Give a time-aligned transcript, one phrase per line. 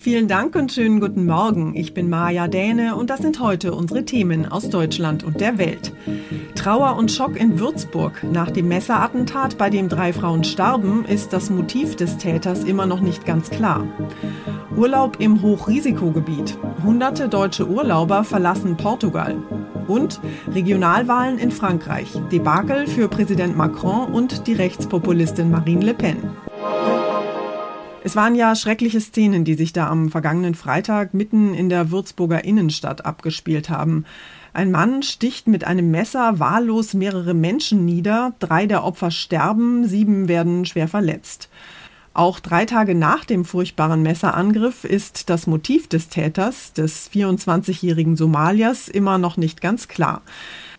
[0.00, 1.74] Vielen Dank und schönen guten Morgen.
[1.74, 5.92] Ich bin Maja Däne und das sind heute unsere Themen aus Deutschland und der Welt.
[6.54, 8.22] Trauer und Schock in Würzburg.
[8.30, 13.00] Nach dem Messerattentat, bei dem drei Frauen starben, ist das Motiv des Täters immer noch
[13.00, 13.84] nicht ganz klar.
[14.76, 16.56] Urlaub im Hochrisikogebiet.
[16.84, 19.34] Hunderte deutsche Urlauber verlassen Portugal.
[19.88, 20.20] Und
[20.54, 22.12] Regionalwahlen in Frankreich.
[22.30, 26.18] Debakel für Präsident Macron und die Rechtspopulistin Marine Le Pen.
[28.08, 32.42] Es waren ja schreckliche Szenen, die sich da am vergangenen Freitag mitten in der Würzburger
[32.42, 34.06] Innenstadt abgespielt haben.
[34.54, 40.26] Ein Mann sticht mit einem Messer wahllos mehrere Menschen nieder, drei der Opfer sterben, sieben
[40.26, 41.50] werden schwer verletzt.
[42.14, 48.88] Auch drei Tage nach dem furchtbaren Messerangriff ist das Motiv des Täters, des 24-jährigen Somaliers,
[48.88, 50.22] immer noch nicht ganz klar.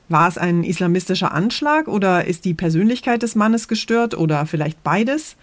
[0.07, 5.35] War es ein islamistischer Anschlag oder ist die Persönlichkeit des Mannes gestört oder vielleicht beides?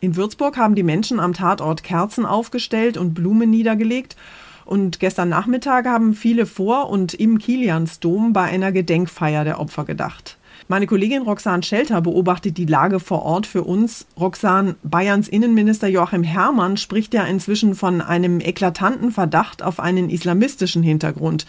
[0.00, 4.16] In Würzburg haben die Menschen am Tatort Kerzen aufgestellt und Blumen niedergelegt.
[4.64, 10.38] Und gestern Nachmittag haben viele vor und im Kiliansdom bei einer Gedenkfeier der Opfer gedacht.
[10.68, 14.06] Meine Kollegin Roxane Schelter beobachtet die Lage vor Ort für uns.
[14.18, 20.82] Roxane, Bayerns Innenminister Joachim Herrmann spricht ja inzwischen von einem eklatanten Verdacht auf einen islamistischen
[20.82, 21.44] Hintergrund.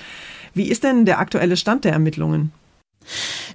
[0.54, 2.52] Wie ist denn der aktuelle Stand der Ermittlungen?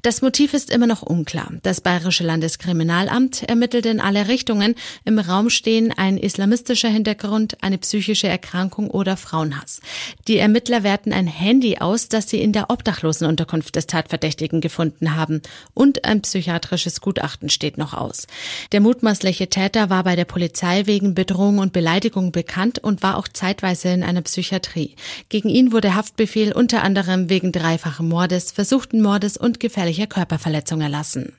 [0.07, 1.51] Das Motiv ist immer noch unklar.
[1.65, 4.77] Das Bayerische Landeskriminalamt ermittelt in alle Richtungen.
[5.05, 9.81] Im Raum stehen ein islamistischer Hintergrund, eine psychische Erkrankung oder Frauenhass.
[10.29, 15.43] Die Ermittler werten ein Handy aus, das sie in der Obdachlosenunterkunft des Tatverdächtigen gefunden haben.
[15.75, 18.29] Und ein psychiatrisches Gutachten steht noch aus.
[18.71, 23.27] Der mutmaßliche Täter war bei der Polizei wegen Bedrohung und Beleidigung bekannt und war auch
[23.27, 24.95] zeitweise in einer Psychiatrie.
[25.31, 29.59] Gegen ihn wurde Haftbefehl unter anderem wegen dreifachen Mordes, versuchten Mordes und
[29.97, 31.33] gefährlicher Körperverletzung erlassen.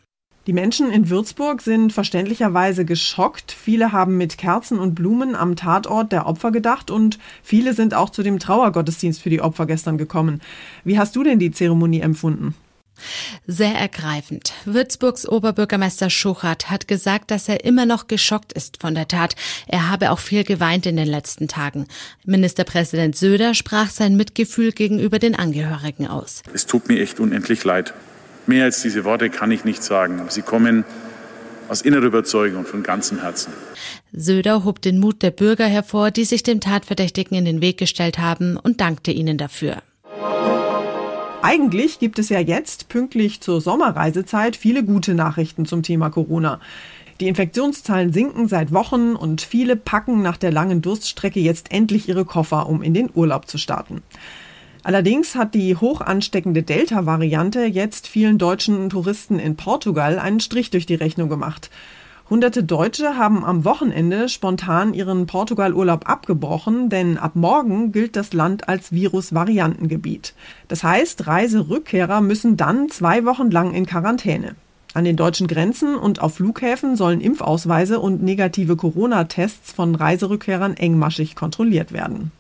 [0.48, 3.52] Die Menschen in Würzburg sind verständlicherweise geschockt.
[3.52, 8.10] Viele haben mit Kerzen und Blumen am Tatort der Opfer gedacht und viele sind auch
[8.10, 10.42] zu dem Trauergottesdienst für die Opfer gestern gekommen.
[10.86, 12.56] Wie hast du denn die Zeremonie empfunden?
[13.46, 14.54] Sehr ergreifend.
[14.66, 19.36] Würzburgs Oberbürgermeister Schuchert hat gesagt, dass er immer noch geschockt ist von der Tat.
[19.68, 21.88] Er habe auch viel geweint in den letzten Tagen.
[22.26, 26.42] Ministerpräsident Söder sprach sein Mitgefühl gegenüber den Angehörigen aus.
[26.54, 27.94] Es tut mir echt unendlich leid.
[28.48, 30.22] Mehr als diese Worte kann ich nicht sagen.
[30.30, 30.86] Sie kommen
[31.68, 33.52] aus innerer Überzeugung und von ganzem Herzen.
[34.14, 38.20] Söder hob den Mut der Bürger hervor, die sich dem Tatverdächtigen in den Weg gestellt
[38.20, 39.82] haben und dankte ihnen dafür.
[41.42, 46.60] Eigentlich gibt es ja jetzt, pünktlich zur Sommerreisezeit, viele gute Nachrichten zum Thema Corona.
[47.20, 52.26] Die Infektionszahlen sinken seit Wochen und viele packen nach der langen Durststrecke jetzt endlich ihre
[52.26, 54.04] Koffer, um in den Urlaub zu starten.
[54.88, 60.86] Allerdings hat die hoch ansteckende Delta-Variante jetzt vielen deutschen Touristen in Portugal einen Strich durch
[60.86, 61.70] die Rechnung gemacht.
[62.30, 68.70] Hunderte Deutsche haben am Wochenende spontan ihren Portugal-Urlaub abgebrochen, denn ab morgen gilt das Land
[68.70, 70.34] als Virus-Variantengebiet.
[70.70, 74.56] Das heißt, Reiserückkehrer müssen dann zwei Wochen lang in Quarantäne.
[74.94, 81.36] An den deutschen Grenzen und auf Flughäfen sollen Impfausweise und negative Corona-Tests von Reiserückkehrern engmaschig
[81.36, 82.32] kontrolliert werden.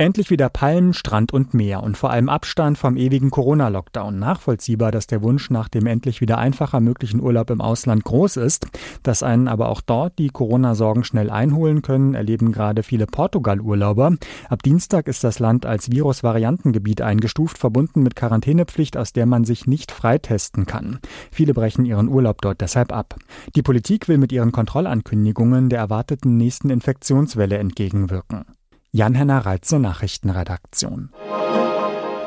[0.00, 4.16] Endlich wieder Palmen, Strand und Meer und vor allem Abstand vom ewigen Corona-Lockdown.
[4.16, 8.68] Nachvollziehbar, dass der Wunsch nach dem endlich wieder einfacher möglichen Urlaub im Ausland groß ist.
[9.02, 14.14] Dass einen aber auch dort die Corona-Sorgen schnell einholen können, erleben gerade viele Portugal-Urlauber.
[14.48, 19.66] Ab Dienstag ist das Land als Virus-Variantengebiet eingestuft, verbunden mit Quarantänepflicht, aus der man sich
[19.66, 21.00] nicht freitesten kann.
[21.32, 23.16] Viele brechen ihren Urlaub dort deshalb ab.
[23.56, 28.44] Die Politik will mit ihren Kontrollankündigungen der erwarteten nächsten Infektionswelle entgegenwirken.
[28.92, 31.10] Jan-Henner Reitze Nachrichtenredaktion.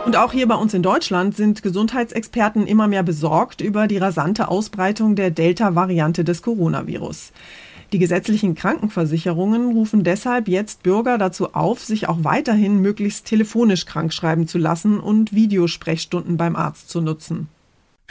[0.06, 4.48] Und auch hier bei uns in Deutschland sind Gesundheitsexperten immer mehr besorgt über die rasante
[4.48, 7.32] Ausbreitung der Delta-Variante des Coronavirus.
[7.94, 14.48] Die gesetzlichen Krankenversicherungen rufen deshalb jetzt Bürger dazu auf, sich auch weiterhin möglichst telefonisch krankschreiben
[14.48, 17.50] zu lassen und Videosprechstunden beim Arzt zu nutzen.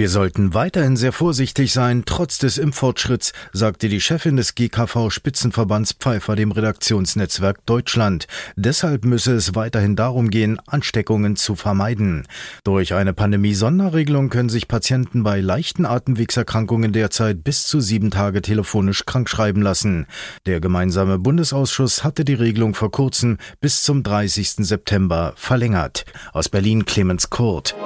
[0.00, 6.36] Wir sollten weiterhin sehr vorsichtig sein, trotz des Impffortschritts, sagte die Chefin des GKV-Spitzenverbands Pfeiffer
[6.36, 8.26] dem Redaktionsnetzwerk Deutschland.
[8.56, 12.26] Deshalb müsse es weiterhin darum gehen, Ansteckungen zu vermeiden.
[12.64, 19.04] Durch eine Pandemie-Sonderregelung können sich Patienten bei leichten Atemwegserkrankungen derzeit bis zu sieben Tage telefonisch
[19.04, 20.06] krankschreiben lassen.
[20.46, 24.66] Der gemeinsame Bundesausschuss hatte die Regelung vor kurzem bis zum 30.
[24.66, 26.06] September verlängert.
[26.32, 27.76] Aus Berlin Clemens Kurt.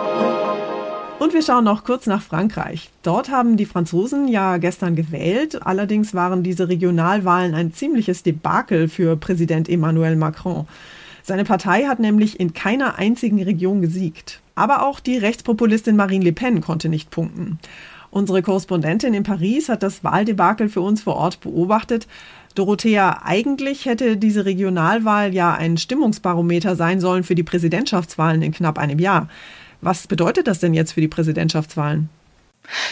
[1.21, 2.91] Und wir schauen noch kurz nach Frankreich.
[3.03, 5.65] Dort haben die Franzosen ja gestern gewählt.
[5.65, 10.67] Allerdings waren diese Regionalwahlen ein ziemliches Debakel für Präsident Emmanuel Macron.
[11.23, 14.41] Seine Partei hat nämlich in keiner einzigen Region gesiegt.
[14.57, 17.59] Aber auch die Rechtspopulistin Marine Le Pen konnte nicht punkten.
[18.11, 22.07] Unsere Korrespondentin in Paris hat das Wahldebakel für uns vor Ort beobachtet.
[22.55, 28.79] Dorothea, eigentlich hätte diese Regionalwahl ja ein Stimmungsbarometer sein sollen für die Präsidentschaftswahlen in knapp
[28.79, 29.29] einem Jahr.
[29.85, 32.09] Was bedeutet das denn jetzt für die Präsidentschaftswahlen?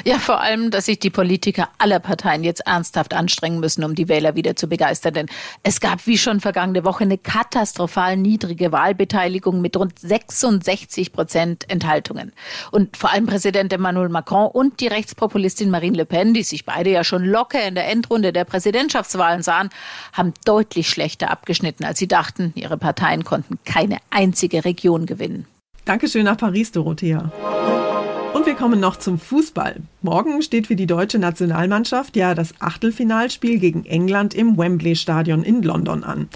[0.05, 4.09] Ja, vor allem, dass sich die Politiker aller Parteien jetzt ernsthaft anstrengen müssen, um die
[4.09, 5.15] Wähler wieder zu begeistern.
[5.15, 5.27] Denn
[5.63, 12.33] es gab wie schon vergangene Woche eine katastrophal niedrige Wahlbeteiligung mit rund 66 Prozent Enthaltungen.
[12.71, 16.91] Und vor allem Präsident Emmanuel Macron und die Rechtspopulistin Marine Le Pen, die sich beide
[16.91, 19.71] ja schon locker in der Endrunde der Präsidentschaftswahlen sahen,
[20.13, 22.53] haben deutlich schlechter abgeschnitten, als sie dachten.
[22.55, 25.47] Ihre Parteien konnten keine einzige Region gewinnen.
[25.85, 27.33] Dankeschön nach Paris, Dorothea.
[28.35, 29.77] Und wir kommen noch zum Fußball.
[30.01, 35.63] Morgen steht für die deutsche Nationalmannschaft ja das Achtelfinalspiel gegen England im Wembley Stadion in
[35.63, 36.29] London an.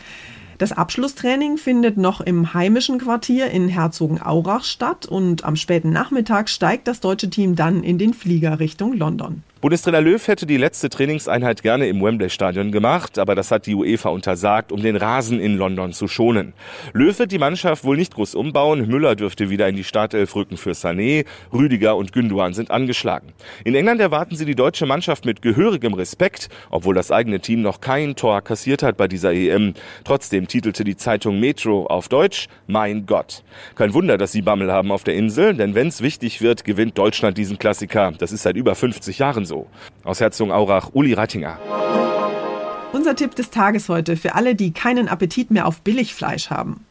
[0.58, 6.88] Das Abschlusstraining findet noch im heimischen Quartier in Herzogenaurach statt und am späten Nachmittag steigt
[6.88, 9.43] das deutsche Team dann in den Flieger Richtung London.
[9.66, 14.10] Bundestrainer Löw hätte die letzte Trainingseinheit gerne im Wembley-Stadion gemacht, aber das hat die UEFA
[14.10, 16.52] untersagt, um den Rasen in London zu schonen.
[16.92, 18.86] Löw wird die Mannschaft wohl nicht groß umbauen.
[18.86, 21.24] Müller dürfte wieder in die Startelf rücken für Sané.
[21.52, 23.32] Rüdiger und Günduan sind angeschlagen.
[23.64, 27.80] In England erwarten sie die deutsche Mannschaft mit gehörigem Respekt, obwohl das eigene Team noch
[27.80, 29.74] kein Tor kassiert hat bei dieser EM.
[30.04, 33.42] Trotzdem titelte die Zeitung Metro auf Deutsch, Mein Gott.
[33.74, 36.96] Kein Wunder, dass sie Bammel haben auf der Insel, denn wenn es wichtig wird, gewinnt
[36.96, 38.12] Deutschland diesen Klassiker.
[38.17, 39.56] Das ist seit über 50 Jahren so.
[40.05, 41.58] Aus Herzogenaurach, Uli Rattinger.
[42.93, 46.84] Unser Tipp des Tages heute für alle, die keinen Appetit mehr auf Billigfleisch haben.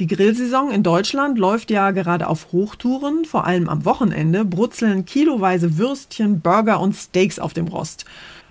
[0.00, 3.24] Die Grillsaison in Deutschland läuft ja gerade auf Hochtouren.
[3.24, 8.04] Vor allem am Wochenende brutzeln kiloweise Würstchen, Burger und Steaks auf dem Rost.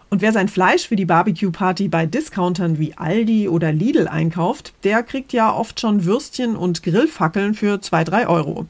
[0.10, 5.04] Und wer sein Fleisch für die Barbecue-Party bei Discountern wie Aldi oder Lidl einkauft, der
[5.04, 8.66] kriegt ja oft schon Würstchen und Grillfackeln für 2-3 Euro.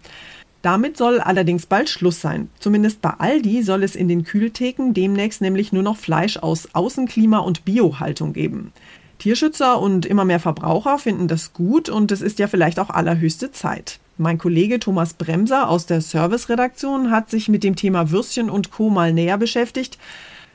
[0.68, 2.50] Damit soll allerdings bald Schluss sein.
[2.60, 7.38] Zumindest bei Aldi soll es in den Kühltheken demnächst nämlich nur noch Fleisch aus Außenklima
[7.38, 8.74] und Biohaltung geben.
[9.18, 13.54] Tierschützer und immer mehr Verbraucher finden das gut und es ist ja vielleicht auch allerhöchste
[13.54, 14.02] Zeit.
[14.18, 18.90] Mein Kollege Thomas Bremser aus der Serviceredaktion hat sich mit dem Thema Würstchen und Co.
[18.90, 19.98] mal näher beschäftigt.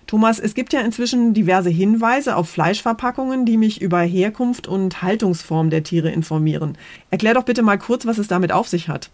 [0.07, 5.71] Thomas, es gibt ja inzwischen diverse Hinweise auf Fleischverpackungen, die mich über Herkunft und Haltungsform
[5.71, 6.76] der Tiere informieren.
[7.11, 9.09] Erklär doch bitte mal kurz, was es damit auf sich hat.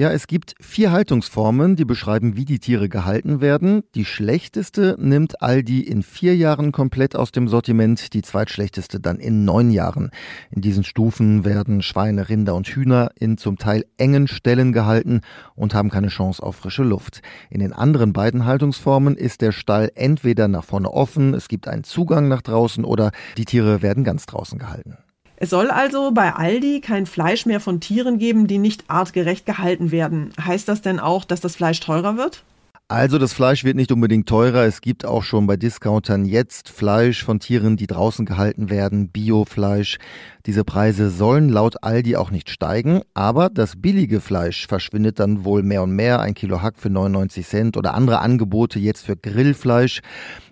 [0.00, 3.82] Ja, es gibt vier Haltungsformen, die beschreiben, wie die Tiere gehalten werden.
[3.96, 9.44] Die schlechteste nimmt Aldi in vier Jahren komplett aus dem Sortiment, die zweitschlechteste dann in
[9.44, 10.12] neun Jahren.
[10.52, 15.22] In diesen Stufen werden Schweine, Rinder und Hühner in zum Teil engen Ställen gehalten
[15.56, 17.20] und haben keine Chance auf frische Luft.
[17.50, 21.82] In den anderen beiden Haltungsformen ist der Stall entweder nach vorne offen, es gibt einen
[21.82, 24.96] Zugang nach draußen oder die Tiere werden ganz draußen gehalten.
[25.40, 29.92] Es soll also bei Aldi kein Fleisch mehr von Tieren geben, die nicht artgerecht gehalten
[29.92, 30.32] werden.
[30.44, 32.42] Heißt das denn auch, dass das Fleisch teurer wird?
[32.90, 34.64] Also das Fleisch wird nicht unbedingt teurer.
[34.64, 39.98] Es gibt auch schon bei Discountern jetzt Fleisch von Tieren, die draußen gehalten werden, Biofleisch.
[40.46, 45.62] Diese Preise sollen laut Aldi auch nicht steigen, aber das billige Fleisch verschwindet dann wohl
[45.62, 46.20] mehr und mehr.
[46.20, 50.00] Ein Kilo Hack für 99 Cent oder andere Angebote jetzt für Grillfleisch.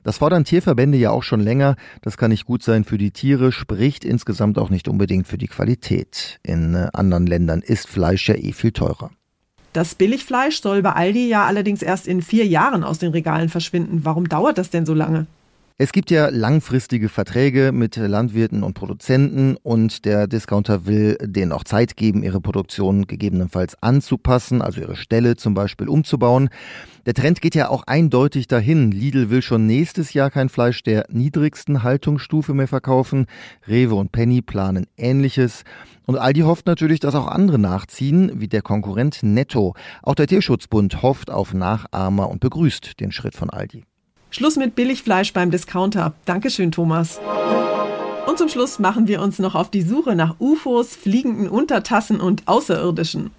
[0.05, 1.77] Das fordern Tierverbände ja auch schon länger.
[2.03, 5.49] Das kann nicht gut sein für die Tiere, spricht insgesamt auch nicht unbedingt für die
[5.49, 6.39] Qualität.
[6.43, 9.11] In äh, anderen Ländern ist Fleisch ja eh viel teurer.
[9.77, 14.07] Das Billigfleisch soll bei Aldi ja allerdings erst in vier Jahren aus den Regalen verschwinden.
[14.07, 15.27] Warum dauert das denn so lange?
[15.79, 21.65] Es gibt ja langfristige Verträge mit Landwirten und Produzenten und der Discounter will denen auch
[21.65, 26.49] Zeit geben, ihre Produktion gegebenenfalls anzupassen, also ihre Stelle zum Beispiel umzubauen.
[27.05, 28.91] Der Trend geht ja auch eindeutig dahin.
[28.91, 33.27] Lidl will schon nächstes Jahr kein Fleisch der niedrigsten Haltungsstufe mehr verkaufen.
[33.69, 35.65] Rewe und Penny planen Ähnliches.
[36.07, 39.75] Und Aldi hofft natürlich, dass auch andere nachziehen, wie der Konkurrent Netto.
[40.03, 43.85] Auch der Tierschutzbund hofft auf Nachahmer und begrüßt den Schritt von Aldi.
[44.31, 46.15] Schluss mit Billigfleisch beim Discounter.
[46.25, 47.21] Dankeschön, Thomas.
[48.27, 52.47] Und zum Schluss machen wir uns noch auf die Suche nach UFOs, fliegenden Untertassen und
[52.47, 53.31] Außerirdischen.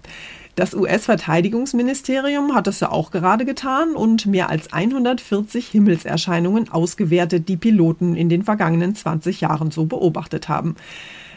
[0.56, 7.56] Das US-Verteidigungsministerium hat das ja auch gerade getan und mehr als 140 Himmelserscheinungen ausgewertet, die
[7.56, 10.74] Piloten in den vergangenen 20 Jahren so beobachtet haben.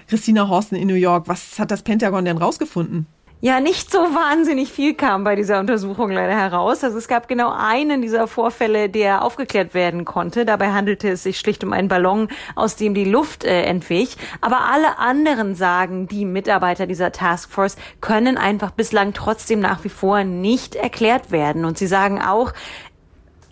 [0.07, 3.05] Christina Horsten in New York, was hat das Pentagon denn rausgefunden?
[3.43, 6.83] Ja, nicht so wahnsinnig viel kam bei dieser Untersuchung leider heraus.
[6.83, 10.45] Also es gab genau einen dieser Vorfälle, der aufgeklärt werden konnte.
[10.45, 14.15] Dabei handelte es sich schlicht um einen Ballon, aus dem die Luft äh, entwich.
[14.41, 20.23] Aber alle anderen sagen, die Mitarbeiter dieser Taskforce können einfach bislang trotzdem nach wie vor
[20.23, 21.65] nicht erklärt werden.
[21.65, 22.53] Und sie sagen auch,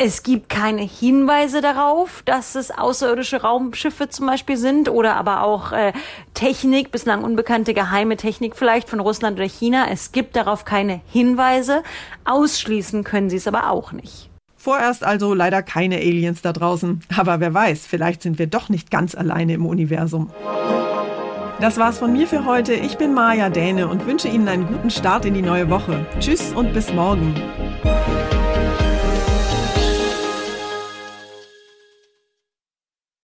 [0.02, 5.74] es gibt keine Hinweise darauf, dass es außerirdische Raumschiffe zum Beispiel sind oder aber auch
[5.74, 5.92] äh,
[6.34, 9.88] Technik, bislang unbekannte geheime Technik vielleicht von Russland oder China.
[9.92, 11.84] Es gibt darauf keine Hinweise.
[12.24, 14.30] Ausschließen können sie es aber auch nicht.
[14.56, 17.02] Vorerst also leider keine Aliens da draußen.
[17.18, 20.30] Aber wer weiß, vielleicht sind wir doch nicht ganz alleine im Universum.
[21.60, 22.74] Das war's von mir für heute.
[22.74, 26.06] Ich bin Maja Däne und wünsche Ihnen einen guten Start in die neue Woche.
[26.22, 27.36] Tschüss und bis morgen.